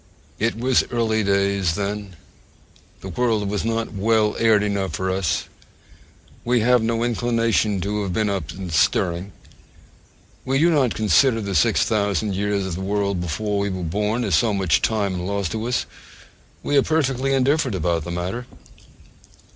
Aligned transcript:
It 0.39 0.55
was 0.57 0.83
early 0.89 1.23
days 1.23 1.75
then: 1.75 2.15
the 3.01 3.09
world 3.09 3.47
was 3.47 3.63
not 3.63 3.93
well 3.93 4.35
aired 4.39 4.63
enough 4.63 4.93
for 4.93 5.11
us: 5.11 5.43
we 6.43 6.61
have 6.61 6.81
no 6.81 7.03
inclination 7.03 7.79
to 7.81 8.01
have 8.01 8.11
been 8.11 8.27
up 8.27 8.49
and 8.49 8.73
stirring. 8.73 9.31
We 10.43 10.57
do 10.57 10.71
not 10.71 10.95
consider 10.95 11.39
the 11.39 11.53
six 11.53 11.83
thousand 11.83 12.33
years 12.33 12.65
of 12.65 12.73
the 12.73 12.81
world 12.81 13.21
before 13.21 13.59
we 13.59 13.69
were 13.69 13.83
born 13.83 14.23
as 14.23 14.33
so 14.33 14.55
much 14.55 14.81
time 14.81 15.19
lost 15.19 15.51
to 15.51 15.67
us: 15.67 15.85
we 16.63 16.75
are 16.77 16.81
perfectly 16.81 17.33
indifferent 17.35 17.75
about 17.75 18.03
the 18.03 18.09
matter. 18.09 18.47